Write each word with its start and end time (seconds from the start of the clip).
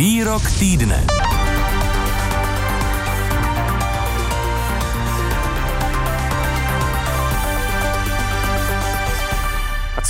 Výrok 0.00 0.40
týdne. 0.56 1.29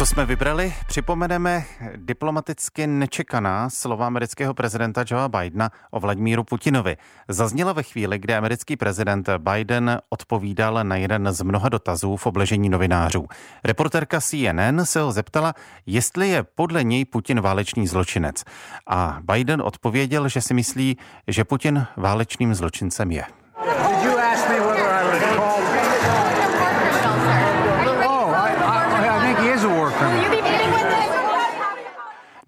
Co 0.00 0.06
jsme 0.06 0.26
vybrali? 0.26 0.74
Připomeneme 0.86 1.64
diplomaticky 1.96 2.86
nečekaná 2.86 3.70
slova 3.70 4.06
amerického 4.06 4.54
prezidenta 4.54 5.04
Joea 5.06 5.28
Bidena 5.28 5.70
o 5.90 6.00
Vladimíru 6.00 6.44
Putinovi. 6.44 6.96
Zazněla 7.28 7.72
ve 7.72 7.82
chvíli, 7.82 8.18
kdy 8.18 8.34
americký 8.34 8.76
prezident 8.76 9.28
Biden 9.38 10.00
odpovídal 10.08 10.78
na 10.82 10.96
jeden 10.96 11.32
z 11.32 11.42
mnoha 11.42 11.68
dotazů 11.68 12.16
v 12.16 12.26
obležení 12.26 12.68
novinářů. 12.68 13.26
Reporterka 13.64 14.20
CNN 14.20 14.84
se 14.84 15.00
ho 15.00 15.12
zeptala, 15.12 15.54
jestli 15.86 16.28
je 16.28 16.42
podle 16.42 16.84
něj 16.84 17.04
Putin 17.04 17.40
válečný 17.40 17.86
zločinec. 17.86 18.44
A 18.86 19.18
Biden 19.32 19.62
odpověděl, 19.62 20.28
že 20.28 20.40
si 20.40 20.54
myslí, 20.54 20.96
že 21.28 21.44
Putin 21.44 21.86
válečným 21.96 22.54
zločincem 22.54 23.10
je. 23.10 23.39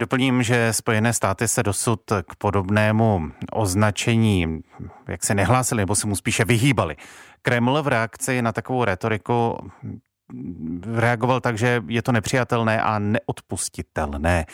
Doplním, 0.03 0.43
že 0.43 0.73
Spojené 0.73 1.13
státy 1.13 1.49
se 1.49 1.63
dosud 1.63 2.01
k 2.27 2.35
podobnému 2.39 3.33
označení 3.53 4.63
jak 5.09 5.25
se 5.25 5.35
nehlásili, 5.35 5.83
nebo 5.83 5.95
se 5.95 6.07
mu 6.07 6.17
spíše 6.17 6.45
vyhýbali. 6.45 6.97
Kreml 7.43 7.83
v 7.83 7.89
reakci 7.89 8.43
na 8.43 8.53
takovou 8.53 8.85
retoriku 8.85 9.71
reagoval 10.95 11.41
tak, 11.41 11.59
že 11.59 11.83
je 11.89 12.03
to 12.03 12.13
nepřijatelné 12.13 12.83
a 12.83 12.99
neodpustitelné. 12.99 14.47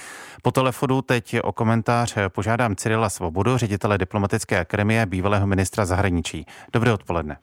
Po 0.42 0.50
telefonu 0.50 1.02
teď 1.02 1.36
o 1.42 1.52
komentář 1.52 2.14
požádám 2.28 2.76
Cyrila 2.76 3.08
Svobodu, 3.10 3.56
ředitele 3.56 3.98
Diplomatické 3.98 4.60
akademie, 4.60 5.06
bývalého 5.06 5.46
ministra 5.46 5.84
zahraničí. 5.84 6.46
Dobré 6.72 6.92
odpoledne. 6.92 7.36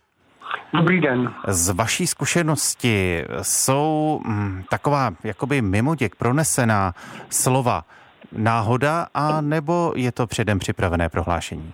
Dobrý 0.74 1.02
den. 1.02 1.34
Z 1.48 1.70
vaší 1.70 2.08
zkušenosti 2.08 3.26
jsou 3.42 4.22
hm, 4.26 4.64
taková 4.70 5.12
jakoby 5.24 5.62
mimoděk 5.62 6.16
pronesená 6.16 6.94
slova 7.30 7.84
náhoda 8.32 9.08
a 9.14 9.42
nebo 9.42 9.94
je 9.96 10.12
to 10.12 10.28
předem 10.28 10.60
připravené 10.60 11.10
prohlášení? 11.10 11.74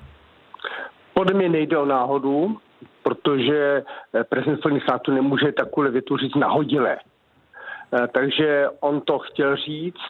Podle 1.13 1.33
mě 1.33 1.49
nejde 1.49 1.77
o 1.77 1.85
náhodu, 1.85 2.57
protože 3.03 3.83
eh, 4.13 4.23
prezident 4.23 4.57
Spojených 4.57 4.83
států 4.83 5.11
nemůže 5.11 5.51
takové 5.51 5.91
větu 5.91 6.17
říct 6.17 6.35
nahodile. 6.35 6.97
Eh, 6.97 8.07
takže 8.07 8.67
on 8.79 9.01
to 9.01 9.19
chtěl 9.19 9.55
říct. 9.55 10.01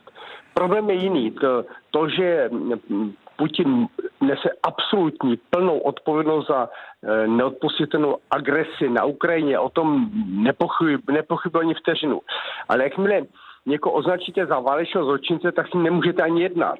Problém 0.53 0.90
je 0.90 0.96
jiný. 0.96 1.31
To, 1.31 1.66
to 1.92 2.09
že 2.09 2.50
hm, 2.52 3.14
Putin 3.36 3.88
nese 4.22 4.50
absolutní 4.64 5.38
plnou 5.50 5.78
odpovědnost 5.78 6.48
za 6.48 6.70
eh, 6.70 7.28
neodpustitelnou 7.28 8.18
agresi 8.32 8.90
na 8.90 9.06
Ukrajině. 9.06 9.60
O 9.60 9.70
tom 9.70 10.10
nepochyb, 10.28 11.00
nepochybuji 11.12 11.62
ani 11.62 11.74
vteřinu. 11.74 12.22
Ale 12.70 12.84
jakmile 12.84 13.22
někoho 13.66 13.96
označíte 13.96 14.46
za 14.46 14.60
válečného 14.60 15.06
zločince, 15.06 15.52
tak 15.52 15.68
s 15.68 15.74
ním 15.74 15.84
nemůžete 15.84 16.24
ani 16.24 16.42
jednat. 16.42 16.80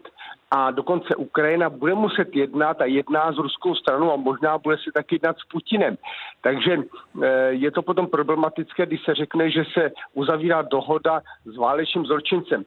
A 0.52 0.72
dokonce 0.72 1.16
Ukrajina 1.16 1.69
bude 1.69 1.94
muset 1.94 2.36
jednat 2.36 2.81
a 2.81 2.86
jedná 2.86 3.31
s 3.31 3.38
ruskou 3.38 3.75
stranou 3.75 4.14
a 4.14 4.16
možná 4.16 4.58
bude 4.58 4.78
si 4.78 4.92
taky 4.94 5.16
jednat 5.16 5.38
s 5.39 5.45
Putinem. 5.52 5.97
Takže 6.42 6.78
eh, 6.78 7.28
je 7.50 7.72
to 7.72 7.81
potom 7.81 8.08
problematické, 8.08 8.86
když 8.86 9.03
se 9.06 9.16
řekne, 9.16 9.52
že 9.52 9.64
se 9.73 9.92
uzavírá 10.14 10.62
dohoda 10.62 11.22
s 11.45 11.58
válečným 11.58 12.06
zločincem 12.06 12.66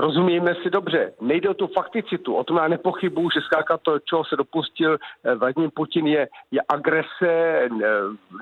rozumíme 0.00 0.54
si 0.54 0.70
dobře, 0.70 1.12
nejde 1.20 1.48
o 1.48 1.54
tu 1.54 1.66
fakticitu, 1.66 2.34
o 2.34 2.44
tom 2.44 2.56
já 2.56 2.68
nepochybuju, 2.68 3.30
že 3.30 3.40
zkrátka 3.40 3.78
to, 3.78 3.98
čeho 3.98 4.24
se 4.24 4.36
dopustil 4.36 4.96
eh, 5.24 5.34
Vladimír 5.34 5.70
Putin, 5.74 6.06
je, 6.06 6.28
je 6.50 6.60
agrese 6.68 7.28
eh, 7.28 7.68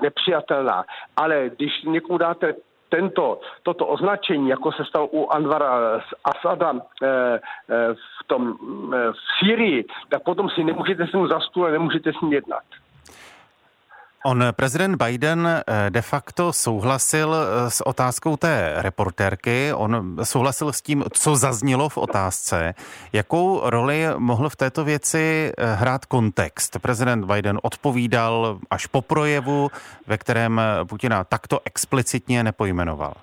nepřijatelná. 0.01 0.83
Ale 1.17 1.49
když 1.57 1.83
někomu 1.83 2.17
dáte 2.17 2.53
tento, 2.89 3.41
toto 3.63 3.87
označení, 3.87 4.49
jako 4.49 4.71
se 4.71 4.85
stalo 4.85 5.07
u 5.07 5.27
Anvara 5.27 6.01
Asada 6.23 6.73
e, 6.73 7.07
e, 7.07 7.39
v, 7.93 8.27
tom, 8.27 8.57
v 8.89 9.15
Syrii, 9.39 9.85
tak 10.09 10.23
potom 10.23 10.49
si 10.49 10.63
nemůžete 10.63 11.07
s 11.07 11.13
ním 11.13 11.27
za 11.27 11.39
stůl 11.39 11.71
nemůžete 11.71 12.13
s 12.13 12.21
ním 12.21 12.33
jednat. 12.33 12.63
On, 14.25 14.43
prezident 14.51 15.03
Biden, 15.03 15.47
eh, 15.47 15.89
de 15.89 16.01
facto 16.01 16.53
souhlasil 16.53 17.35
eh, 17.35 17.69
s 17.69 17.87
otázkou 17.87 18.37
té 18.37 18.73
reportérky, 18.75 19.73
on 19.73 20.17
souhlasil 20.23 20.73
s 20.73 20.81
tím, 20.81 21.03
co 21.11 21.35
zaznělo 21.35 21.89
v 21.89 21.97
otázce. 21.97 22.73
Jakou 23.13 23.69
roli 23.69 24.05
mohl 24.17 24.49
v 24.49 24.55
této 24.55 24.83
věci 24.83 25.51
eh, 25.57 25.75
hrát 25.75 26.05
kontext? 26.05 26.79
Prezident 26.79 27.25
Biden 27.25 27.59
odpovídal 27.63 28.59
až 28.69 28.85
po 28.85 29.01
projevu, 29.01 29.71
ve 30.07 30.17
kterém 30.17 30.61
Putina 30.87 31.23
takto 31.23 31.59
explicitně 31.65 32.43
nepojmenoval 32.43 33.13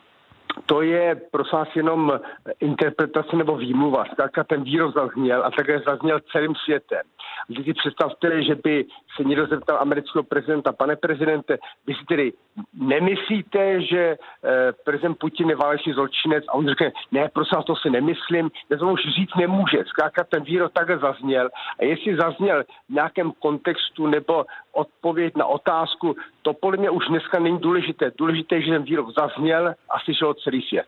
to 0.66 0.82
je 0.82 1.20
prosím 1.30 1.58
vás 1.58 1.68
jenom 1.76 2.20
interpretace 2.60 3.36
nebo 3.36 3.56
výmluva. 3.56 4.04
Zkrátka 4.12 4.44
ten 4.44 4.62
výrok 4.62 4.94
zazněl 4.94 5.44
a 5.44 5.50
také 5.50 5.80
zazněl 5.86 6.20
celým 6.32 6.54
světem. 6.54 7.02
Když 7.48 7.66
si 7.66 7.74
představte, 7.74 8.42
že 8.42 8.54
by 8.54 8.84
se 9.16 9.24
někdo 9.24 9.46
zeptal 9.46 9.78
amerického 9.80 10.22
prezidenta, 10.22 10.72
pane 10.72 10.96
prezidente, 10.96 11.58
vy 11.86 11.94
si 11.94 12.04
tedy 12.08 12.32
nemyslíte, 12.74 13.82
že 13.82 14.16
eh, 14.44 14.72
prezident 14.84 15.18
Putin 15.18 15.50
je 15.50 15.56
válečný 15.56 15.92
zločinec 15.92 16.44
a 16.48 16.54
on 16.54 16.68
řekne, 16.68 16.92
ne, 17.12 17.28
prosím 17.32 17.62
to 17.66 17.76
si 17.76 17.90
nemyslím, 17.90 18.50
já 18.70 18.76
to 18.76 18.86
už 18.88 19.00
říct 19.16 19.34
nemůže. 19.36 19.84
Zkrátka 19.86 20.24
ten 20.24 20.42
výrok 20.42 20.72
takhle 20.72 20.98
zazněl 20.98 21.48
a 21.80 21.84
jestli 21.84 22.16
zazněl 22.16 22.64
v 22.88 22.92
nějakém 22.92 23.32
kontextu 23.32 24.06
nebo 24.06 24.44
odpověď 24.76 25.32
na 25.36 25.46
otázku, 25.46 26.16
to 26.42 26.52
podle 26.52 26.76
mě 26.76 26.90
už 26.90 27.04
dneska 27.08 27.38
není 27.38 27.58
důležité. 27.58 28.12
Důležité 28.18 28.62
že 28.62 28.70
ten 28.70 28.82
výrok 28.82 29.06
zazněl 29.18 29.68
a 29.68 30.00
slyšel 30.04 30.34
celý 30.34 30.62
svět. 30.62 30.86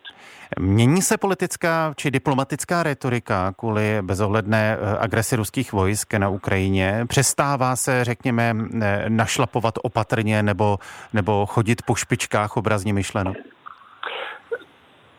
Mění 0.59 1.03
se 1.03 1.19
politická 1.19 1.95
či 1.97 2.11
diplomatická 2.11 2.83
retorika 2.83 3.53
kvůli 3.59 3.99
bezohledné 4.03 4.77
eh, 4.81 4.99
agresi 4.99 5.37
ruských 5.37 5.73
vojsk 5.73 6.15
na 6.15 6.29
Ukrajině? 6.29 7.05
Přestává 7.09 7.77
se, 7.77 8.05
řekněme, 8.05 8.55
eh, 8.83 9.05
našlapovat 9.09 9.75
opatrně 9.83 10.43
nebo, 10.43 10.79
nebo 11.13 11.47
chodit 11.47 11.83
po 11.83 11.95
špičkách 11.95 12.57
obrazně 12.57 12.93
myšleno? 12.93 13.35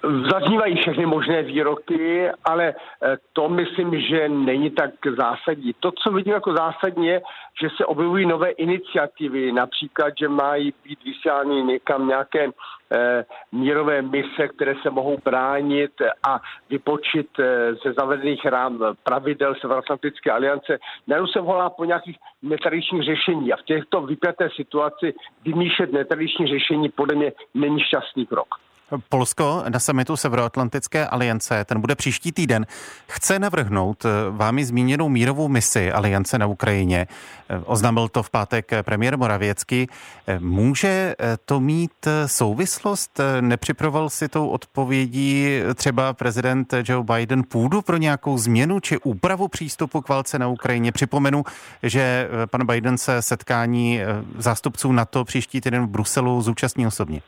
Zaznívají 0.03 0.75
všechny 0.75 1.05
možné 1.05 1.43
výroky, 1.43 2.29
ale 2.45 2.73
eh, 2.73 3.17
to 3.33 3.49
myslím, 3.49 4.01
že 4.01 4.29
není 4.29 4.71
tak 4.71 4.91
zásadní. 5.17 5.73
To, 5.79 5.91
co 5.91 6.11
vidím 6.11 6.33
jako 6.33 6.53
zásadní, 6.53 7.07
je, 7.07 7.21
že 7.61 7.67
se 7.77 7.85
objevují 7.85 8.25
nové 8.25 8.49
iniciativy, 8.49 9.51
například, 9.51 10.13
že 10.19 10.27
mají 10.29 10.73
být 10.83 11.03
vysílány 11.03 11.63
někam 11.63 12.07
nějaké 12.07 12.47
eh, 12.91 13.25
mírové 13.51 14.01
mise, 14.01 14.47
které 14.47 14.75
se 14.81 14.89
mohou 14.89 15.17
bránit 15.25 15.91
a 16.23 16.39
vypočit 16.69 17.27
eh, 17.39 17.73
ze 17.83 17.93
zavedených 17.93 18.45
rám 18.45 18.79
pravidel 19.03 19.55
Severoatlantické 19.61 20.31
aliance. 20.31 20.79
Najednou 21.07 21.27
se 21.27 21.41
volá 21.41 21.69
po 21.69 21.85
nějakých 21.85 22.17
netradičních 22.41 23.03
řešení 23.03 23.53
a 23.53 23.57
v 23.57 23.63
těchto 23.63 24.01
vypjaté 24.01 24.49
situaci 24.55 25.13
vymýšlet 25.45 25.91
netradiční 25.91 26.47
řešení 26.47 26.89
podle 26.89 27.15
mě 27.15 27.31
není 27.53 27.79
šťastný 27.79 28.25
krok. 28.25 28.68
Polsko 29.09 29.63
na 29.69 29.79
samitu 29.79 30.17
Severoatlantické 30.17 31.07
aliance, 31.07 31.65
ten 31.65 31.81
bude 31.81 31.95
příští 31.95 32.31
týden, 32.31 32.65
chce 33.07 33.39
navrhnout 33.39 34.05
eh, 34.05 34.09
vámi 34.29 34.65
zmíněnou 34.65 35.09
mírovou 35.09 35.47
misi 35.47 35.91
aliance 35.91 36.37
na 36.37 36.45
Ukrajině. 36.45 37.07
Eh, 37.49 37.61
oznámil 37.65 38.07
to 38.07 38.23
v 38.23 38.29
pátek 38.29 38.71
premiér 38.81 39.17
Moravěcky. 39.17 39.87
Eh, 40.27 40.39
může 40.39 41.15
to 41.45 41.59
mít 41.59 42.07
souvislost? 42.25 43.19
Nepřipravoval 43.41 44.09
si 44.09 44.27
tou 44.27 44.47
odpovědí 44.47 45.59
třeba 45.75 46.13
prezident 46.13 46.73
Joe 46.87 47.03
Biden 47.03 47.43
půdu 47.43 47.81
pro 47.81 47.97
nějakou 47.97 48.37
změnu 48.37 48.79
či 48.79 48.97
úpravu 48.97 49.47
přístupu 49.47 50.01
k 50.01 50.09
válce 50.09 50.39
na 50.39 50.47
Ukrajině? 50.47 50.91
Připomenu, 50.91 51.43
že 51.83 52.29
pan 52.51 52.65
Biden 52.65 52.97
se 52.97 53.21
setkání 53.21 53.99
zástupců 54.37 54.91
NATO 54.91 55.25
příští 55.25 55.61
týden 55.61 55.85
v 55.85 55.89
Bruselu 55.89 56.41
zúčastní 56.41 56.87
osobně. 56.87 57.21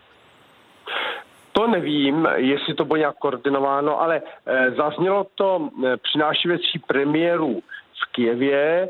To 1.52 1.68
nevím, 1.68 2.28
jestli 2.36 2.74
to 2.74 2.86
bylo 2.86 2.98
nějak 2.98 3.16
koordinováno, 3.16 4.02
ale 4.02 4.22
e, 4.46 4.72
zaznělo 4.72 5.28
to 5.36 5.70
e, 5.86 5.98
při 5.98 6.18
návštěvě 6.18 6.58
premiéru 6.88 7.62
v 8.04 8.12
Kijevě. 8.12 8.62
E, 8.64 8.90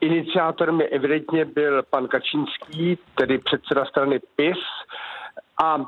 iniciátorem 0.00 0.80
je 0.80 0.88
evidentně 0.88 1.44
byl 1.44 1.82
pan 1.82 2.08
Kačínský, 2.08 2.98
tedy 3.14 3.38
předseda 3.38 3.84
strany 3.84 4.20
PIS. 4.36 4.58
A 5.64 5.78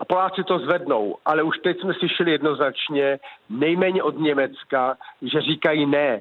a 0.00 0.04
Poláci 0.04 0.44
to 0.44 0.58
zvednou, 0.58 1.16
ale 1.24 1.42
už 1.42 1.58
teď 1.58 1.80
jsme 1.80 1.94
slyšeli 1.94 2.30
jednoznačně, 2.30 3.18
nejméně 3.50 4.02
od 4.02 4.18
Německa, 4.18 4.96
že 5.22 5.40
říkají 5.40 5.86
ne. 5.86 6.20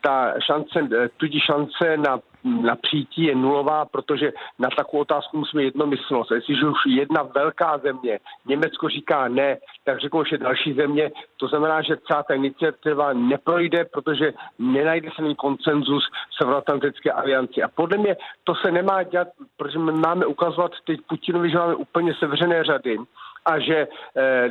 Ta 0.00 0.34
šance, 0.40 0.88
tudíž 1.16 1.42
šance 1.44 1.96
na 1.96 2.18
na 2.46 2.76
přijítí 2.76 3.22
je 3.24 3.34
nulová, 3.34 3.84
protože 3.84 4.32
na 4.58 4.68
takovou 4.76 5.00
otázku 5.00 5.38
musíme 5.38 5.62
jednomyslnost. 5.62 6.30
Jestliže 6.30 6.66
už 6.66 6.78
jedna 6.86 7.22
velká 7.22 7.78
země, 7.78 8.18
Německo 8.46 8.88
říká 8.88 9.28
ne, 9.28 9.56
tak 9.84 10.00
řeknou, 10.00 10.24
že 10.24 10.38
další 10.38 10.72
země, 10.72 11.10
to 11.36 11.48
znamená, 11.48 11.82
že 11.82 11.96
celá 12.06 12.22
ta 12.22 12.34
iniciativa 12.34 13.12
neprojde, 13.12 13.84
protože 13.84 14.32
nenajde 14.58 15.08
se 15.16 15.34
koncenzus 15.34 16.04
Severoatlantické 16.38 17.12
alianci. 17.12 17.62
A 17.62 17.68
podle 17.68 17.98
mě 17.98 18.16
to 18.44 18.54
se 18.54 18.72
nemá 18.72 19.02
dělat, 19.02 19.28
protože 19.56 19.78
máme 19.78 20.26
ukazovat 20.26 20.72
teď 20.86 21.00
Putinovi, 21.08 21.50
že 21.50 21.58
máme 21.58 21.74
úplně 21.74 22.14
sevřené 22.14 22.64
řady 22.64 22.98
a 23.46 23.58
že 23.58 23.86
e, 23.86 23.88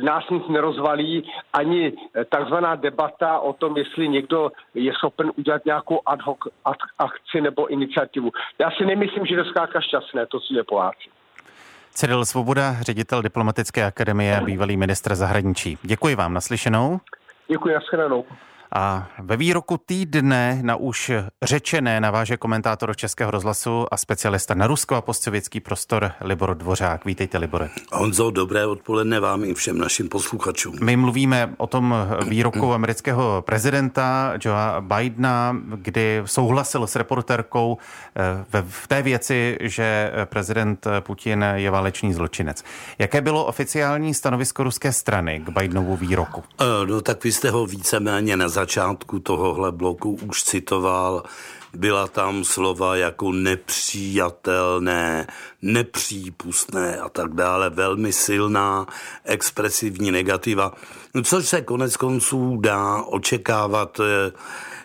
nás 0.00 0.24
nic 0.30 0.48
nerozvalí 0.48 1.24
ani 1.52 1.92
eh, 1.92 2.24
takzvaná 2.24 2.74
debata 2.74 3.38
o 3.38 3.52
tom, 3.52 3.76
jestli 3.76 4.08
někdo 4.08 4.52
je 4.74 4.92
schopen 4.92 5.30
udělat 5.36 5.64
nějakou 5.64 6.00
ad 6.06 6.22
hoc 6.22 6.38
ad 6.64 6.76
akci 6.98 7.40
nebo 7.40 7.66
iniciativu. 7.66 8.30
Já 8.58 8.70
si 8.70 8.86
nemyslím, 8.86 9.26
že 9.26 9.34
je 9.34 9.44
to 9.44 9.80
šťastné, 9.80 10.26
to 10.26 10.40
si 10.40 10.54
je 10.54 10.64
Poláci. 10.64 11.08
Cyril 11.90 12.24
Svoboda, 12.24 12.76
ředitel 12.80 13.22
Diplomatické 13.22 13.84
akademie 13.84 14.36
a 14.36 14.40
bývalý 14.40 14.76
ministr 14.76 15.14
zahraničí. 15.14 15.78
Děkuji 15.82 16.14
vám, 16.14 16.34
naslyšenou. 16.34 17.00
Děkuji, 17.48 17.74
nashledanou. 17.74 18.24
A 18.72 19.08
ve 19.18 19.36
výroku 19.36 19.80
týdne 19.86 20.58
na 20.62 20.76
už 20.76 21.12
řečené 21.42 22.00
naváže 22.00 22.36
komentátor 22.36 22.96
Českého 22.96 23.30
rozhlasu 23.30 23.86
a 23.90 23.96
specialista 23.96 24.54
na 24.54 24.66
rusko 24.66 24.94
a 24.94 25.00
postsovětský 25.00 25.60
prostor 25.60 26.12
Libor 26.20 26.54
Dvořák. 26.54 27.04
Vítejte, 27.04 27.38
Libore. 27.38 27.68
Honzo, 27.92 28.30
dobré 28.30 28.66
odpoledne 28.66 29.20
vám 29.20 29.44
i 29.44 29.54
všem 29.54 29.78
našim 29.78 30.08
posluchačům. 30.08 30.78
My 30.82 30.96
mluvíme 30.96 31.54
o 31.56 31.66
tom 31.66 31.94
výroku 32.28 32.72
amerického 32.72 33.42
prezidenta 33.46 34.32
Joea 34.44 34.80
Bidena, 34.80 35.56
kdy 35.76 36.22
souhlasil 36.24 36.86
s 36.86 36.96
reporterkou 36.96 37.78
eh, 38.52 38.62
v 38.68 38.88
té 38.88 39.02
věci, 39.02 39.58
že 39.60 40.12
prezident 40.24 40.86
Putin 41.00 41.44
je 41.54 41.70
válečný 41.70 42.12
zločinec. 42.12 42.64
Jaké 42.98 43.20
bylo 43.20 43.44
oficiální 43.44 44.14
stanovisko 44.14 44.62
ruské 44.62 44.92
strany 44.92 45.40
k 45.40 45.48
Bidenovu 45.48 45.96
výroku? 45.96 46.42
Eh, 46.60 46.86
no 46.86 47.00
tak 47.00 47.24
vy 47.24 47.32
jste 47.32 47.50
ho 47.50 47.66
víceméně 47.66 48.36
na 48.36 48.48
začátku 48.56 49.18
tohohle 49.18 49.72
bloku 49.72 50.18
už 50.24 50.42
citoval, 50.42 51.22
byla 51.76 52.08
tam 52.08 52.44
slova 52.44 52.96
jako 52.96 53.32
nepřijatelné, 53.32 55.26
nepřípustné 55.62 56.96
a 56.96 57.08
tak 57.08 57.34
dále, 57.34 57.70
velmi 57.70 58.12
silná 58.12 58.86
expresivní 59.24 60.10
negativa, 60.10 60.72
což 61.24 61.48
se 61.48 61.62
konec 61.62 61.96
konců 61.96 62.56
dá 62.60 63.02
očekávat 63.02 64.00
eh, 64.00 64.32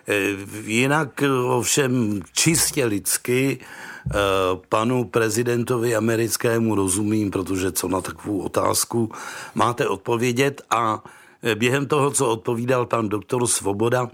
eh, 0.08 0.36
jinak 0.64 1.22
ovšem 1.48 2.20
čistě 2.32 2.84
lidsky 2.84 3.56
eh, 3.56 4.12
panu 4.68 5.04
prezidentovi 5.04 5.96
americkému 5.96 6.74
rozumím, 6.74 7.30
protože 7.30 7.72
co 7.72 7.88
na 7.88 8.00
takovou 8.00 8.38
otázku 8.52 9.12
máte 9.54 9.88
odpovědět 9.88 10.60
a 10.70 11.00
během 11.54 11.86
toho, 11.86 12.10
co 12.10 12.28
odpovídal 12.28 12.86
pan 12.86 13.08
doktor 13.08 13.46
Svoboda, 13.46 14.10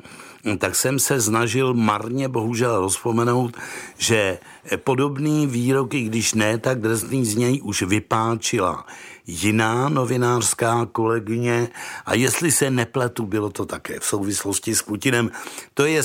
tak 0.58 0.76
jsem 0.76 0.98
se 0.98 1.20
snažil 1.20 1.74
marně 1.74 2.28
bohužel 2.28 2.80
rozpomenout, 2.80 3.56
že 3.98 4.38
podobný 4.76 5.46
výroky, 5.46 6.02
když 6.02 6.34
ne, 6.34 6.58
tak 6.58 6.80
drsný 6.80 7.26
z 7.26 7.36
něj 7.36 7.60
už 7.62 7.82
vypáčila 7.82 8.86
jiná 9.28 9.88
novinářská 9.88 10.86
kolegyně 10.92 11.68
a 12.06 12.14
jestli 12.14 12.52
se 12.52 12.70
nepletu, 12.70 13.26
bylo 13.26 13.50
to 13.50 13.66
také 13.66 14.00
v 14.00 14.04
souvislosti 14.04 14.74
s 14.74 14.82
Putinem. 14.82 15.30
To 15.74 15.86
je 15.86 16.02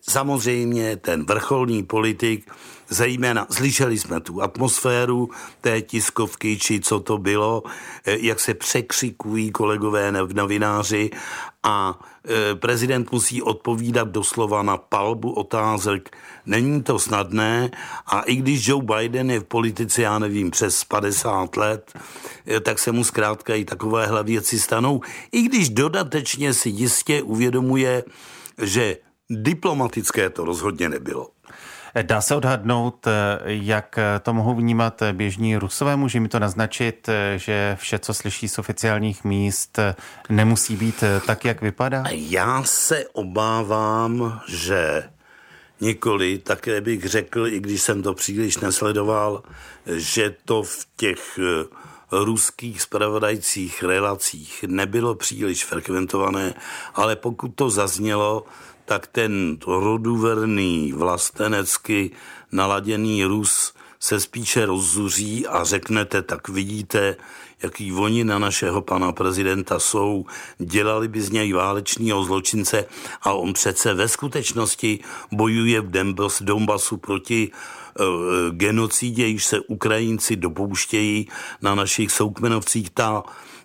samozřejmě 0.00 0.96
ten 0.96 1.26
vrcholný 1.26 1.82
politik, 1.82 2.50
zejména 2.88 3.46
slyšeli 3.50 3.98
jsme 3.98 4.20
tu 4.20 4.42
atmosféru 4.42 5.30
té 5.60 5.82
tiskovky, 5.82 6.58
či 6.58 6.80
co 6.80 7.00
to 7.00 7.18
bylo, 7.18 7.62
eh, 8.04 8.16
jak 8.20 8.40
se 8.40 8.54
překřikují 8.54 9.50
kolegové 9.50 10.12
novináři 10.12 11.10
a 11.62 12.00
eh, 12.24 12.54
prezident 12.54 13.12
musí 13.12 13.42
odpovídat 13.42 14.08
doslova 14.08 14.62
na 14.62 14.76
palbu 14.76 15.32
otázek. 15.32 16.16
Není 16.46 16.82
to 16.82 16.98
snadné 16.98 17.70
a 18.06 18.20
i 18.20 18.36
když 18.36 18.68
Joe 18.68 18.84
Biden 18.84 19.30
je 19.30 19.40
v 19.40 19.44
politice, 19.44 20.02
já 20.02 20.18
nevím, 20.18 20.50
přes 20.50 20.84
50 20.84 21.56
let, 21.56 21.92
eh, 22.46 22.60
tak 22.60 22.78
se 22.78 22.92
mu 22.92 23.04
zkrátka 23.04 23.54
i 23.54 23.64
takovéhle 23.64 24.24
věci 24.24 24.60
stanou. 24.60 25.00
I 25.32 25.42
když 25.42 25.68
dodatečně 25.68 26.54
si 26.54 26.68
jistě 26.68 27.22
uvědomuje, 27.22 28.04
že 28.62 28.96
diplomatické 29.30 30.30
to 30.30 30.44
rozhodně 30.44 30.88
nebylo. 30.88 31.28
Dá 32.02 32.20
se 32.20 32.34
odhadnout, 32.34 33.06
jak 33.44 33.98
to 34.22 34.34
mohou 34.34 34.54
vnímat 34.54 35.02
běžní 35.12 35.56
rusové? 35.56 35.96
Může 35.96 36.20
mi 36.20 36.28
to 36.28 36.38
naznačit, 36.38 37.08
že 37.36 37.76
vše, 37.80 37.98
co 37.98 38.14
slyší 38.14 38.48
z 38.48 38.58
oficiálních 38.58 39.24
míst, 39.24 39.78
nemusí 40.28 40.76
být 40.76 41.04
tak, 41.26 41.44
jak 41.44 41.60
vypadá? 41.62 42.04
Já 42.10 42.62
se 42.64 43.04
obávám, 43.12 44.40
že 44.48 45.02
nikoli, 45.80 46.38
také 46.38 46.80
bych 46.80 47.04
řekl, 47.04 47.46
i 47.46 47.60
když 47.60 47.82
jsem 47.82 48.02
to 48.02 48.14
příliš 48.14 48.56
nesledoval, 48.58 49.42
že 49.86 50.36
to 50.44 50.62
v 50.62 50.86
těch 50.96 51.38
ruských 52.12 52.82
spravodajcích 52.82 53.82
relacích 53.82 54.64
nebylo 54.68 55.14
příliš 55.14 55.64
frekventované, 55.64 56.54
ale 56.94 57.16
pokud 57.16 57.48
to 57.48 57.70
zaznělo, 57.70 58.44
tak 58.84 59.06
ten 59.06 59.58
roduverný, 59.66 60.92
vlastenecky 60.92 62.10
naladěný 62.52 63.24
Rus 63.24 63.75
se 64.00 64.20
spíše 64.20 64.66
rozzuří 64.66 65.46
a 65.46 65.64
řeknete, 65.64 66.22
tak 66.22 66.48
vidíte, 66.48 67.16
jaký 67.62 67.92
oni 67.92 68.24
na 68.24 68.38
našeho 68.38 68.82
pana 68.82 69.12
prezidenta 69.12 69.78
jsou, 69.78 70.26
dělali 70.58 71.08
by 71.08 71.22
z 71.22 71.30
něj 71.30 71.52
válečného 71.52 72.24
zločince 72.24 72.84
a 73.22 73.32
on 73.32 73.52
přece 73.52 73.94
ve 73.94 74.08
skutečnosti 74.08 74.98
bojuje 75.32 75.80
v 75.80 75.90
Donbasu 76.40 76.96
proti 76.96 77.50
uh, 77.50 78.06
genocidě, 78.50 79.26
již 79.26 79.44
se 79.44 79.60
Ukrajinci 79.60 80.36
dopouštějí 80.36 81.28
na 81.62 81.74
našich 81.74 82.10
soukmenovcích. 82.10 82.90
Ta 82.90 83.22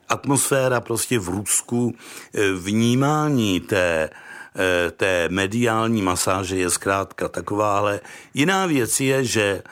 atmosféra 0.09 0.81
prostě 0.81 1.19
v 1.19 1.29
Rusku, 1.29 1.95
eh, 2.33 2.51
vnímání 2.51 3.59
té 3.59 4.09
té 4.97 5.29
mediální 5.29 6.01
masáže 6.01 6.57
je 6.57 6.69
zkrátka 6.69 7.27
takováhle. 7.27 7.99
Jiná 8.33 8.65
věc 8.65 8.99
je, 8.99 9.25
že 9.25 9.63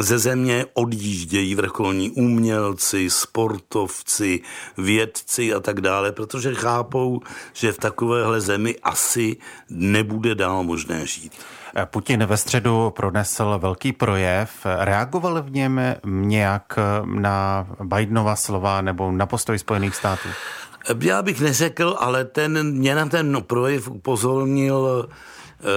ze 0.00 0.18
země 0.18 0.66
odjíždějí 0.74 1.54
vrcholní 1.54 2.10
umělci, 2.10 3.10
sportovci, 3.10 4.40
vědci 4.78 5.54
a 5.54 5.60
tak 5.60 5.80
dále, 5.80 6.12
protože 6.12 6.54
chápou, 6.54 7.20
že 7.52 7.72
v 7.72 7.78
takovéhle 7.78 8.40
zemi 8.40 8.76
asi 8.82 9.36
nebude 9.70 10.34
dál 10.34 10.62
možné 10.62 11.06
žít. 11.06 11.32
Putin 11.84 12.26
ve 12.26 12.36
středu 12.36 12.92
pronesl 12.96 13.58
velký 13.58 13.92
projev. 13.92 14.50
Reagoval 14.64 15.42
v 15.42 15.50
něm 15.50 15.80
nějak 16.04 16.78
na 17.04 17.66
Bidenova 17.84 18.36
slova 18.36 18.80
nebo 18.80 19.12
na 19.12 19.26
postoj 19.26 19.58
Spojených 19.58 19.96
států? 19.96 20.28
Já 21.00 21.22
bych 21.22 21.40
neřekl, 21.40 21.96
ale 21.98 22.24
ten, 22.24 22.72
mě 22.72 22.94
na 22.94 23.06
ten 23.06 23.42
projev 23.46 23.88
upozornil 23.88 25.08
eh, 25.08 25.14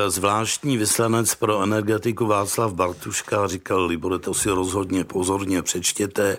zvláštní 0.08 0.78
vyslanec 0.78 1.36
pro 1.36 1.62
energetiku 1.62 2.26
Václav 2.26 2.74
Bartuška 2.74 3.48
říkal, 3.48 3.86
Libore, 3.86 4.20
to 4.20 4.34
si 4.34 4.50
rozhodně 4.50 5.04
pozorně 5.04 5.62
přečtěte, 5.62 6.38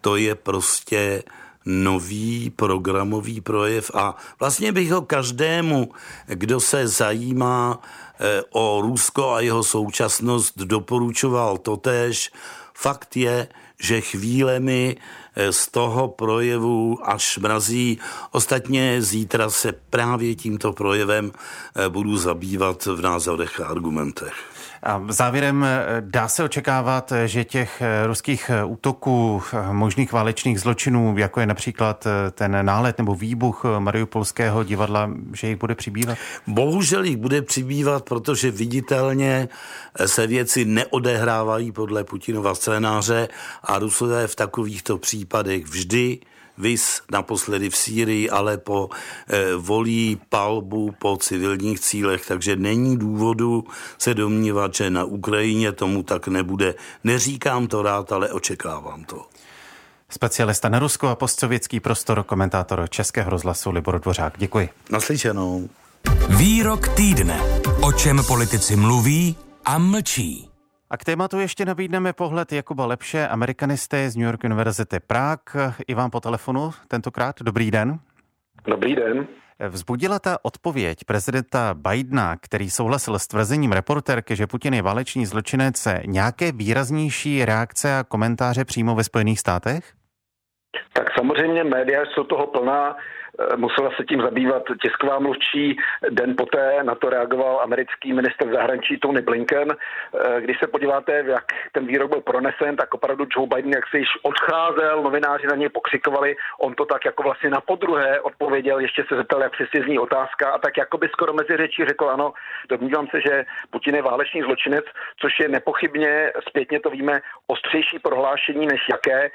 to 0.00 0.16
je 0.16 0.34
prostě 0.34 1.22
nový 1.64 2.50
programový 2.50 3.40
projev 3.40 3.90
a 3.94 4.16
vlastně 4.40 4.72
bych 4.72 4.92
ho 4.92 5.02
každému, 5.02 5.92
kdo 6.26 6.60
se 6.60 6.88
zajímá 6.88 7.80
eh, 8.20 8.42
o 8.50 8.80
Rusko 8.82 9.30
a 9.30 9.40
jeho 9.40 9.64
současnost, 9.64 10.58
doporučoval 10.58 11.58
totéž. 11.58 12.32
Fakt 12.80 13.16
je, 13.16 13.48
že 13.80 14.00
chvílemi 14.00 14.96
eh, 14.96 15.52
z 15.52 15.68
toho 15.68 16.08
projevu 16.08 16.98
až 17.02 17.38
mrazí. 17.38 17.98
Ostatně 18.30 19.02
zítra 19.02 19.50
se 19.50 19.72
právě 19.72 20.34
tímto 20.34 20.72
projevem 20.72 21.32
eh, 21.32 21.88
budu 21.88 22.16
zabývat 22.16 22.86
v 22.86 23.00
názorech 23.00 23.60
a 23.60 23.66
argumentech. 23.66 24.57
A 24.82 25.02
závěrem 25.08 25.64
eh, 25.64 25.86
dá 26.00 26.28
se 26.28 26.44
očekávat, 26.44 27.12
že 27.26 27.44
těch 27.44 27.82
ruských 28.06 28.50
útoků, 28.66 29.42
možných 29.72 30.12
válečných 30.12 30.60
zločinů, 30.60 31.18
jako 31.18 31.40
je 31.40 31.46
například 31.46 32.06
ten 32.30 32.66
nálet 32.66 32.98
nebo 32.98 33.14
výbuch 33.14 33.64
Mariupolského 33.78 34.64
divadla, 34.64 35.10
že 35.34 35.48
jich 35.48 35.56
bude 35.56 35.74
přibývat? 35.74 36.18
Bohužel 36.46 37.04
jich 37.04 37.16
bude 37.16 37.42
přibývat, 37.42 38.04
protože 38.04 38.50
viditelně 38.50 39.48
se 40.06 40.26
věci 40.26 40.64
neodehrávají 40.64 41.72
podle 41.72 42.04
Putinova 42.04 42.54
scénáře 42.54 43.28
a 43.62 43.78
Rusové 43.78 44.26
v 44.26 44.36
takovýchto 44.36 44.98
případech 44.98 45.64
vždy 45.64 46.18
vys 46.58 47.02
naposledy 47.12 47.70
v 47.70 47.76
Sýrii, 47.76 48.30
ale 48.30 48.58
po 48.58 48.88
eh, 49.28 49.54
volí 49.56 50.20
palbu 50.28 50.94
po 50.98 51.16
civilních 51.16 51.80
cílech, 51.80 52.26
takže 52.26 52.56
není 52.56 52.96
důvodu 52.96 53.64
se 53.98 54.14
domnívat, 54.14 54.74
že 54.74 54.90
na 54.90 55.04
Ukrajině 55.04 55.72
tomu 55.72 56.02
tak 56.02 56.28
nebude. 56.28 56.74
Neříkám 57.04 57.66
to 57.66 57.82
rád, 57.82 58.12
ale 58.12 58.32
očekávám 58.32 59.04
to. 59.04 59.26
Specialista 60.10 60.68
na 60.68 60.78
Rusko 60.78 61.08
a 61.08 61.14
postsovětský 61.14 61.80
prostor, 61.80 62.22
komentátor 62.22 62.88
Českého 62.90 63.30
rozhlasu 63.30 63.70
Libor 63.70 64.00
Dvořák. 64.00 64.34
Děkuji. 64.36 64.68
Naslyšenou. 64.90 65.68
Výrok 66.28 66.88
týdne. 66.88 67.40
O 67.80 67.92
čem 67.92 68.22
politici 68.26 68.76
mluví 68.76 69.36
a 69.64 69.78
mlčí. 69.78 70.47
A 70.90 70.96
k 70.96 71.04
tématu 71.04 71.40
ještě 71.40 71.64
nabídneme 71.64 72.12
pohled 72.12 72.52
Jakuba 72.52 72.86
Lepše, 72.86 73.28
amerikanisty 73.28 74.10
z 74.10 74.16
New 74.16 74.26
York 74.26 74.44
Univerzity 74.44 75.00
Prague. 75.00 75.74
I 75.86 75.94
vám 75.94 76.10
po 76.10 76.20
telefonu 76.20 76.70
tentokrát. 76.88 77.42
Dobrý 77.42 77.70
den. 77.70 77.98
Dobrý 78.66 78.94
den. 78.94 79.26
Vzbudila 79.68 80.18
ta 80.18 80.38
odpověď 80.42 81.04
prezidenta 81.04 81.74
Bidena, 81.74 82.36
který 82.36 82.70
souhlasil 82.70 83.18
s 83.18 83.26
tvrzením 83.26 83.72
reportérky, 83.72 84.36
že 84.36 84.46
Putin 84.46 84.74
je 84.74 84.82
válečný 84.82 85.26
zločinec, 85.26 85.88
nějaké 86.06 86.52
výraznější 86.52 87.44
reakce 87.44 87.98
a 87.98 88.04
komentáře 88.04 88.64
přímo 88.64 88.94
ve 88.94 89.04
Spojených 89.04 89.40
státech? 89.40 89.97
Tak 90.92 91.14
samozřejmě 91.18 91.64
média 91.64 92.04
jsou 92.06 92.24
toho 92.24 92.46
plná. 92.46 92.96
Eh, 93.40 93.56
musela 93.56 93.90
se 93.96 94.04
tím 94.04 94.22
zabývat 94.22 94.62
tisková 94.82 95.18
mluvčí. 95.18 95.76
Den 96.10 96.34
poté 96.36 96.82
na 96.82 96.94
to 96.94 97.10
reagoval 97.10 97.60
americký 97.60 98.12
minister 98.12 98.52
zahraničí 98.52 98.98
Tony 98.98 99.22
Blinken. 99.22 99.68
Eh, 99.70 100.40
když 100.40 100.58
se 100.58 100.66
podíváte, 100.66 101.24
jak 101.26 101.44
ten 101.72 101.86
výrok 101.86 102.10
byl 102.10 102.20
pronesen, 102.20 102.76
tak 102.76 102.94
opravdu 102.94 103.26
Joe 103.36 103.48
Biden, 103.54 103.72
jak 103.72 103.88
se 103.90 103.98
již 103.98 104.08
odcházel, 104.22 105.02
novináři 105.02 105.46
na 105.46 105.56
něj 105.56 105.68
pokřikovali, 105.68 106.36
on 106.60 106.74
to 106.74 106.84
tak 106.84 107.04
jako 107.04 107.22
vlastně 107.22 107.50
na 107.50 107.60
podruhé 107.60 108.20
odpověděl, 108.20 108.78
ještě 108.78 109.04
se 109.08 109.16
zeptal, 109.16 109.42
jak 109.42 109.52
přesně 109.52 109.82
zní 109.82 109.98
otázka 109.98 110.50
a 110.50 110.58
tak 110.58 110.76
jako 110.76 110.98
by 110.98 111.08
skoro 111.08 111.32
mezi 111.32 111.56
řečí 111.56 111.84
řekl, 111.84 112.10
ano, 112.10 112.32
domnívám 112.68 113.06
se, 113.06 113.20
že 113.20 113.44
Putin 113.70 113.94
je 113.94 114.02
válečný 114.02 114.42
zločinec, 114.42 114.84
což 115.20 115.40
je 115.40 115.48
nepochybně, 115.48 116.32
zpětně 116.48 116.80
to 116.80 116.90
víme, 116.90 117.20
ostřejší 117.46 117.98
prohlášení, 117.98 118.66
než 118.66 118.80
jaké 118.90 119.20
e, 119.24 119.30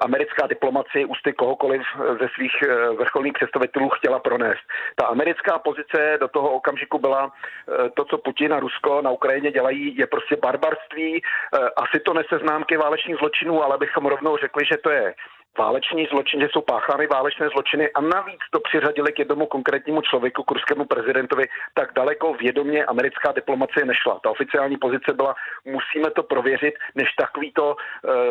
americká 0.00 0.39
diplomacie 0.46 1.06
ústy 1.06 1.32
kohokoliv 1.32 1.82
ze 2.20 2.28
svých 2.34 2.62
e, 2.62 2.90
vrcholných 2.90 3.32
představitelů 3.32 3.88
chtěla 3.88 4.18
pronést. 4.18 4.64
Ta 4.96 5.06
americká 5.06 5.58
pozice 5.58 6.18
do 6.20 6.28
toho 6.28 6.50
okamžiku 6.50 6.98
byla 6.98 7.32
eh, 7.32 7.90
to, 7.96 8.04
co 8.04 8.18
Putin 8.18 8.52
a 8.52 8.60
Rusko 8.60 9.02
na 9.02 9.10
Ukrajině 9.10 9.50
dělají, 9.52 9.96
je 9.96 10.06
prostě 10.06 10.36
barbarství. 10.36 11.22
Eh, 11.22 11.58
asi 11.76 12.00
to 12.00 12.14
nese 12.14 12.38
známky 12.42 12.76
válečných 12.76 13.16
zločinů, 13.16 13.64
ale 13.64 13.78
bychom 13.78 14.06
rovnou 14.06 14.36
řekli, 14.36 14.64
že 14.70 14.76
to 14.76 14.90
je 14.90 15.14
váleční 15.58 16.06
zločin, 16.06 16.40
že 16.40 16.48
jsou 16.52 16.60
páchány 16.60 17.06
válečné 17.06 17.48
zločiny 17.48 17.90
a 17.92 18.00
navíc 18.00 18.40
to 18.50 18.60
přiřadili 18.60 19.12
k 19.12 19.18
jednomu 19.18 19.46
konkrétnímu 19.46 20.02
člověku, 20.02 20.42
k 20.42 20.50
ruskému 20.50 20.84
prezidentovi, 20.84 21.44
tak 21.74 21.92
daleko 21.92 22.34
vědomě 22.34 22.84
americká 22.84 23.32
diplomacie 23.32 23.84
nešla. 23.86 24.20
Ta 24.22 24.30
oficiální 24.30 24.76
pozice 24.76 25.12
byla, 25.12 25.34
musíme 25.64 26.10
to 26.10 26.22
prověřit, 26.22 26.74
než 26.94 27.08
takovýto 27.12 27.76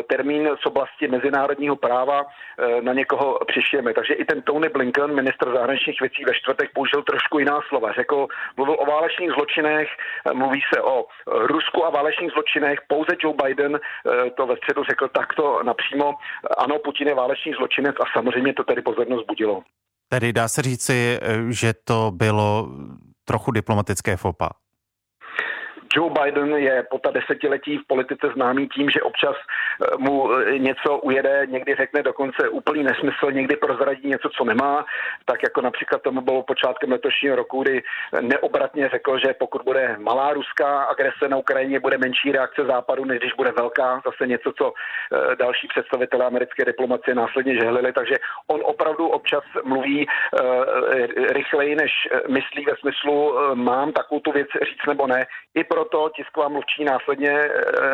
termín 0.09 0.49
z 0.61 0.65
oblasti 0.65 1.07
mezinárodního 1.07 1.75
práva 1.75 2.21
e, 2.21 2.81
na 2.81 2.93
někoho 2.93 3.39
přišijeme. 3.47 3.93
Takže 3.93 4.13
i 4.13 4.25
ten 4.25 4.41
Tony 4.41 4.69
Blinken, 4.69 5.15
ministr 5.15 5.53
zahraničních 5.53 6.01
věcí 6.01 6.25
ve 6.25 6.33
čtvrtek, 6.33 6.69
použil 6.73 7.03
trošku 7.03 7.39
jiná 7.39 7.59
slova. 7.67 7.91
Řekl, 7.91 8.27
mluvil 8.57 8.75
o 8.79 8.85
válečných 8.85 9.31
zločinech, 9.31 9.87
e, 9.89 10.33
mluví 10.33 10.61
se 10.73 10.81
o 10.81 11.05
Rusku 11.27 11.85
a 11.85 11.89
válečných 11.89 12.31
zločinech, 12.31 12.79
pouze 12.87 13.11
Joe 13.23 13.35
Biden 13.43 13.79
to 14.37 14.47
ve 14.47 14.57
středu 14.57 14.83
řekl 14.83 15.07
takto 15.07 15.63
napřímo. 15.63 16.13
Ano, 16.57 16.79
Putin 16.79 17.07
je 17.07 17.15
válečný 17.15 17.53
zločinec 17.53 17.95
a 18.01 18.05
samozřejmě 18.13 18.53
to 18.53 18.63
tedy 18.63 18.81
pozornost 18.81 19.25
budilo. 19.27 19.61
Tedy 20.09 20.33
dá 20.33 20.47
se 20.47 20.61
říci, 20.61 21.19
že 21.49 21.73
to 21.83 22.11
bylo 22.11 22.69
trochu 23.25 23.51
diplomatické 23.51 24.17
fopa. 24.17 24.49
Joe 25.93 26.09
Biden 26.09 26.53
je 26.53 26.83
po 26.89 26.99
ta 26.99 27.11
desetiletí 27.11 27.77
v 27.77 27.87
politice 27.87 28.27
známý 28.33 28.67
tím, 28.67 28.89
že 28.89 29.01
občas 29.01 29.35
eh, 29.37 29.97
mu 29.97 30.33
eh, 30.33 30.59
něco 30.59 30.97
ujede, 30.97 31.47
někdy 31.47 31.75
řekne 31.75 32.03
dokonce 32.03 32.49
úplný 32.49 32.83
nesmysl, 32.83 33.31
někdy 33.31 33.55
prozradí 33.55 34.07
něco, 34.07 34.29
co 34.29 34.43
nemá, 34.43 34.85
tak 35.25 35.43
jako 35.43 35.61
například 35.61 36.01
tomu 36.01 36.21
bylo 36.21 36.43
počátkem 36.43 36.91
letošního 36.91 37.35
roku, 37.35 37.63
kdy 37.63 37.83
neobratně 38.21 38.89
řekl, 38.89 39.19
že 39.19 39.33
pokud 39.39 39.61
bude 39.61 39.95
malá 39.99 40.33
ruská 40.33 40.83
agrese 40.83 41.27
na 41.27 41.37
Ukrajině, 41.37 41.79
bude 41.79 41.97
menší 41.97 42.31
reakce 42.31 42.65
západu, 42.65 43.05
než 43.05 43.19
když 43.19 43.33
bude 43.33 43.51
velká, 43.51 44.01
zase 44.05 44.27
něco, 44.27 44.53
co 44.57 44.73
eh, 44.73 45.35
další 45.35 45.67
představitelé 45.67 46.25
americké 46.25 46.65
diplomacie 46.65 47.15
následně 47.15 47.53
žehlili, 47.55 47.93
takže 47.93 48.15
on 48.47 48.59
opravdu 48.63 49.07
občas 49.07 49.43
mluví 49.63 50.07
rychleji, 51.29 51.75
než 51.75 51.91
myslí 52.27 52.65
ve 52.65 52.75
smyslu 52.75 53.35
mám 53.53 53.91
takovou 53.91 54.21
tu 54.21 54.31
věc 54.31 54.47
říct 54.69 54.85
nebo 54.87 55.07
ne. 55.07 55.25
I 55.55 55.63
pro 55.63 55.78
proto 55.79 56.09
tisková 56.15 56.47
mluvčí 56.47 56.83
následně 56.83 57.31
eh, 57.31 57.51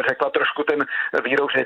řekla 0.09 0.29
trošku 0.29 0.63
ten 0.63 0.85
výrok 1.23 1.51
eh, 1.55 1.63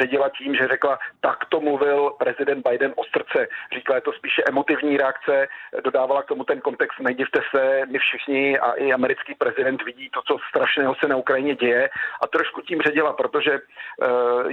ředila 0.00 0.28
tím, 0.38 0.54
že 0.54 0.68
řekla, 0.68 0.98
tak 1.20 1.44
to 1.48 1.60
mluvil 1.60 2.10
prezident 2.18 2.68
Biden 2.68 2.92
o 2.96 3.04
srdce. 3.04 3.48
Říkala, 3.74 3.96
je 3.96 4.00
to 4.00 4.12
spíše 4.12 4.42
emotivní 4.48 4.96
reakce, 4.96 5.48
dodávala 5.84 6.22
k 6.22 6.26
tomu 6.26 6.44
ten 6.44 6.60
kontext, 6.60 7.00
nedivte 7.00 7.40
se, 7.50 7.80
my 7.86 7.98
všichni 7.98 8.58
a 8.58 8.72
i 8.72 8.92
americký 8.92 9.34
prezident 9.34 9.84
vidí 9.84 10.10
to, 10.10 10.20
co 10.26 10.36
strašného 10.48 10.94
se 10.94 11.08
na 11.08 11.16
Ukrajině 11.16 11.54
děje 11.54 11.90
a 12.22 12.26
trošku 12.26 12.60
tím 12.60 12.80
ředila, 12.80 13.12
protože 13.12 13.52
eh, 13.52 14.08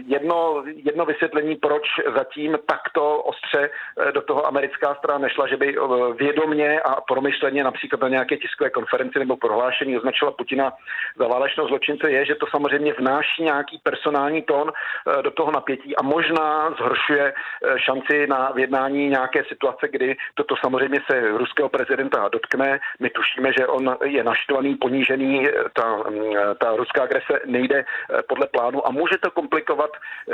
jedno, 0.06 0.64
jedno 0.66 1.06
vysvětlení, 1.06 1.56
proč 1.56 1.84
zatím 2.16 2.58
takto 2.66 3.22
ostře 3.22 3.70
do 4.14 4.22
toho 4.22 4.48
americká 4.48 4.96
strana 4.96 5.20
nešla, 5.20 5.48
že 5.48 5.58
by 5.58 5.76
vědomně 6.16 6.80
a 6.80 7.02
promyšleně 7.02 7.64
například 7.64 8.02
na 8.02 8.08
nějaké 8.08 8.38
tiskové 8.38 8.70
konferenci 8.70 9.20
nebo 9.20 9.38
prohlášení 9.38 9.98
označila 9.98 10.32
Putina 10.32 10.74
za 11.18 11.28
válečného 11.28 11.68
zločince 11.68 12.12
je, 12.12 12.26
že 12.26 12.36
to 12.36 12.46
samozřejmě 12.52 12.94
vnáší 12.94 13.44
nějaký 13.44 13.78
personální 13.84 14.42
tón 14.42 14.72
eh, 14.72 15.22
do 15.22 15.32
toho 15.32 15.52
napětí 15.52 15.96
a 15.96 16.04
možná 16.04 16.72
zhoršuje 16.78 17.34
eh, 17.34 17.80
šanci 17.80 18.28
na 18.28 18.52
vyjednání 18.52 19.10
nějaké 19.10 19.44
situace, 19.44 19.88
kdy 19.88 20.18
toto 20.34 20.56
samozřejmě 20.62 21.00
se 21.12 21.28
ruského 21.38 21.70
prezidenta 21.70 22.30
dotkne. 22.30 22.80
My 23.00 23.10
tušíme, 23.10 23.54
že 23.54 23.68
on 23.68 23.98
je 24.04 24.24
naštvaný, 24.24 24.76
ponížený, 24.76 25.48
eh, 25.48 25.52
ta, 25.74 25.96
mm, 26.10 26.34
ta 26.58 26.76
ruská 26.76 27.04
agrese 27.04 27.40
nejde 27.46 27.86
podle 28.28 28.48
plánu 28.48 28.88
a 28.88 28.92
může 28.92 29.18
to 29.18 29.32
komplikovat 29.32 29.92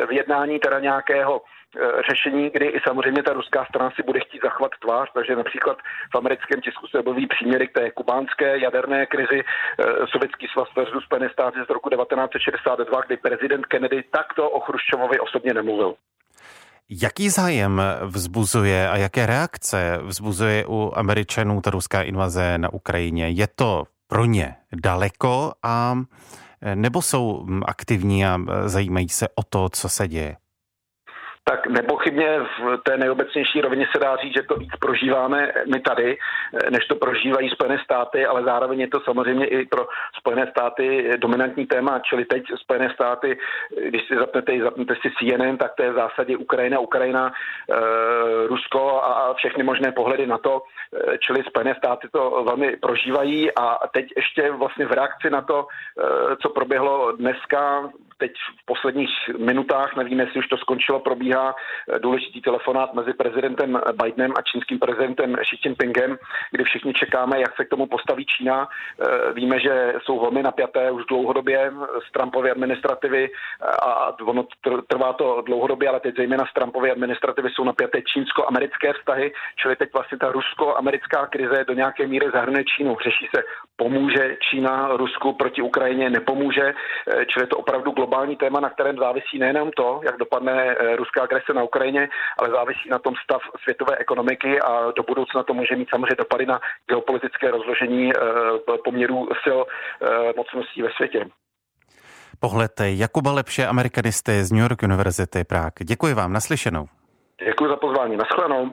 vyjednání 0.10 0.60
teda 0.60 0.80
nějakého 0.80 1.42
řešení, 2.10 2.50
kdy 2.50 2.66
i 2.66 2.80
samozřejmě 2.88 3.24
ta 3.24 3.34
ruská 3.34 3.66
strana 3.66 3.92
si 3.96 4.04
bude 4.04 4.20
chtít 4.20 4.42
zachovat 4.44 4.72
tvář, 4.82 5.10
takže 5.14 5.36
například 5.36 5.78
v 6.14 6.18
americkém 6.18 6.62
tisku 6.62 6.88
se 6.88 7.00
objeví 7.00 7.28
příměry 7.28 7.68
k 7.68 7.74
té 7.80 7.92
kubánské 7.92 8.58
jaderné 8.60 9.06
krizi 9.06 9.40
eh, 9.44 9.84
Sovětský 10.12 10.48
svaz 10.54 10.68
versus 10.76 11.04
Spojené 11.04 11.30
státy 11.30 11.60
z 11.68 11.70
roku 11.70 11.90
1962, 11.90 13.02
kdy 13.02 13.18
prezident 13.18 13.66
Kennedy 13.66 14.04
takto 14.12 14.50
o 14.50 14.60
Chruščovovi 14.60 15.20
osobně 15.20 15.54
nemluvil. 15.54 15.96
Jaký 16.90 17.30
zájem 17.30 17.82
vzbuzuje 18.02 18.90
a 18.90 18.98
jaké 18.98 19.26
reakce 19.26 20.00
vzbuzuje 20.02 20.66
u 20.68 20.92
Američanů 20.96 21.62
ta 21.62 21.70
ruská 21.70 22.02
invaze 22.02 22.58
na 22.58 22.74
Ukrajině? 22.74 23.30
Je 23.30 23.48
to 23.56 23.84
pro 24.08 24.26
ně 24.26 24.56
daleko 24.74 25.52
a 25.64 25.96
nebo 26.76 27.02
jsou 27.02 27.46
aktivní 27.66 28.26
a 28.26 28.40
zajímají 28.66 29.10
se 29.10 29.28
o 29.36 29.44
to, 29.44 29.70
co 29.70 29.90
se 29.90 30.08
děje? 30.08 30.36
Tak 31.48 31.68
nepochybně 31.68 32.40
v 32.40 32.78
té 32.84 32.98
nejobecnější 32.98 33.62
rovině 33.62 33.88
se 33.96 34.00
dá 34.00 34.16
říct, 34.16 34.34
že 34.34 34.44
to 34.44 34.56
víc 34.56 34.72
prožíváme 34.80 35.52
my 35.74 35.80
tady, 35.80 36.18
než 36.70 36.86
to 36.86 36.96
prožívají 36.96 37.50
Spojené 37.50 37.78
státy, 37.84 38.26
ale 38.26 38.44
zároveň 38.44 38.80
je 38.80 38.88
to 38.88 39.00
samozřejmě 39.00 39.46
i 39.46 39.66
pro 39.66 39.88
Spojené 40.18 40.48
státy 40.52 41.10
dominantní 41.18 41.66
téma, 41.66 42.00
čili 42.00 42.26
teď 42.26 42.44
Spojené 42.56 42.90
státy, 42.94 43.38
když 43.90 44.08
si 44.08 44.16
zapnete, 44.16 44.60
zapnete 44.64 44.96
si 44.96 45.10
CNN, 45.18 45.58
tak 45.58 45.76
to 45.76 45.84
je 45.84 45.92
v 45.92 45.96
zásadě 45.96 46.38
Ukrajina, 46.38 46.80
Ukrajina, 46.80 47.32
e, 47.32 48.48
Rusko 48.48 49.04
a 49.04 49.34
všechny 49.34 49.64
možné 49.64 49.92
pohledy 49.92 50.28
na 50.28 50.38
to, 50.38 50.62
čili 51.20 51.44
Spojené 51.44 51.76
státy 51.76 52.08
to 52.12 52.44
velmi 52.46 52.78
prožívají 52.78 53.52
a 53.56 53.88
teď 53.94 54.06
ještě 54.18 54.52
vlastně 54.52 54.86
v 54.86 54.92
reakci 54.92 55.30
na 55.30 55.42
to, 55.42 55.68
co 56.42 56.50
proběhlo 56.50 57.12
dneska, 57.12 57.90
teď 58.18 58.32
v 58.62 58.66
posledních 58.66 59.10
minutách, 59.38 59.96
nevím, 59.96 60.20
jestli 60.20 60.40
už 60.40 60.48
to 60.48 60.58
skončilo, 60.58 61.00
probíhá 61.00 61.56
eh, 61.56 62.00
důležitý 62.00 62.42
telefonát 62.42 62.94
mezi 62.94 63.14
prezidentem 63.14 63.80
Bidenem 64.04 64.34
a 64.38 64.42
čínským 64.42 64.80
prezidentem 64.80 65.36
Xi 65.36 65.56
Jinpingem, 65.66 66.18
kdy 66.52 66.64
všichni 66.64 66.94
čekáme, 66.94 67.40
jak 67.40 67.56
se 67.56 67.66
k 67.66 67.70
tomu 67.70 67.88
postaví 67.88 68.26
Čína. 68.26 68.68
Eh, 68.68 69.34
víme, 69.34 69.60
že 69.60 69.94
jsou 70.04 70.20
velmi 70.20 70.44
napjaté 70.44 70.92
už 70.92 71.06
dlouhodobě 71.06 71.72
z 72.08 72.12
Trumpovy 72.12 72.52
administrativy 72.52 73.30
a 73.82 74.20
ono 74.22 74.48
trvá 74.88 75.14
to 75.14 75.42
dlouhodobě, 75.42 75.90
ale 75.90 76.00
teď 76.00 76.16
zejména 76.16 76.46
z 76.46 76.54
Trumpovy 76.54 76.92
administrativy 76.92 77.50
jsou 77.50 77.64
napjaté 77.64 78.02
čínsko-americké 78.02 78.94
vztahy, 78.94 79.34
čili 79.56 79.76
teď 79.76 79.94
vlastně 79.94 80.18
ta 80.18 80.32
rusko-americká 80.32 81.26
krize 81.28 81.66
do 81.68 81.74
nějaké 81.74 82.08
míry 82.08 82.28
zahrnuje 82.34 82.64
Čínu. 82.64 82.98
Řeší 83.04 83.28
se 83.36 83.44
pomůže 83.78 84.38
Čína 84.50 84.98
Rusku 84.98 85.34
proti 85.34 85.62
Ukrajině, 85.62 86.10
nepomůže, 86.10 86.74
čili 87.28 87.44
je 87.44 87.48
to 87.48 87.58
opravdu 87.58 87.92
globální 87.92 88.36
téma, 88.36 88.60
na 88.60 88.70
kterém 88.70 88.98
závisí 88.98 89.40
nejenom 89.40 89.72
to, 89.72 90.02
jak 90.06 90.18
dopadne 90.18 90.76
ruská 90.96 91.24
agrese 91.24 91.54
na 91.54 91.64
Ukrajině, 91.64 92.10
ale 92.40 92.50
závisí 92.50 92.90
na 92.90 93.00
tom 93.00 93.14
stav 93.24 93.42
světové 93.64 93.98
ekonomiky 93.98 94.62
a 94.62 94.92
do 94.92 95.04
budoucna 95.04 95.44
to 95.44 95.54
může 95.54 95.76
mít 95.76 95.90
samozřejmě 95.90 96.16
dopady 96.16 96.46
na 96.46 96.60
geopolitické 96.90 97.52
rozložení 97.52 98.12
poměrů 98.84 99.28
sil 99.44 99.60
mocností 100.38 100.82
ve 100.82 100.90
světě. 100.96 101.26
Pohled 102.40 102.72
Jakuba 102.80 103.32
Lepše, 103.32 103.68
amerikanisty 103.68 104.44
z 104.44 104.52
New 104.52 104.62
York 104.62 104.84
University 104.84 105.44
Prague. 105.44 105.84
Děkuji 105.84 106.14
vám, 106.14 106.34
naslyšenou. 106.34 106.86
Děkuji 107.46 107.70
za 107.70 107.76
pozvání, 107.76 108.18
naschledanou. 108.18 108.72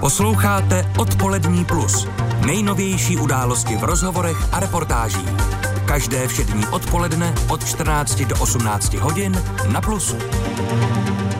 Posloucháte 0.00 0.92
Odpolední 0.98 1.64
plus. 1.64 2.08
Nejnovější 2.46 3.16
události 3.16 3.76
v 3.76 3.84
rozhovorech 3.84 4.36
a 4.52 4.60
reportážích. 4.60 5.28
Každé 5.86 6.28
všední 6.28 6.66
odpoledne 6.66 7.34
od 7.48 7.64
14 7.64 8.20
do 8.20 8.36
18 8.38 8.94
hodin 8.94 9.44
na 9.72 9.80
Plusu. 9.80 10.16